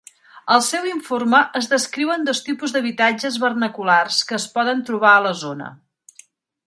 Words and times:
Al 0.53 0.61
seu 0.67 0.87
informe 0.91 1.41
es 1.59 1.67
descriuen 1.73 2.25
dos 2.29 2.41
tipus 2.47 2.73
d'habitatges 2.77 3.37
vernaculars 3.45 4.23
que 4.31 4.39
es 4.39 4.51
poden 4.57 4.83
trobar 4.89 5.13
a 5.19 5.25
la 5.27 5.35
zona. 5.47 5.69